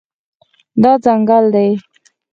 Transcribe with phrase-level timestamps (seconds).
[0.81, 1.69] دا ځنګل دی